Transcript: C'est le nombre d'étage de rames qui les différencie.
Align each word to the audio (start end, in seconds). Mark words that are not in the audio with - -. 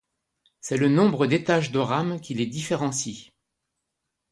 C'est 0.61 0.77
le 0.77 0.89
nombre 0.89 1.27
d'étage 1.27 1.69
de 1.71 1.77
rames 1.77 2.19
qui 2.21 2.33
les 2.33 2.47
différencie. 2.47 3.29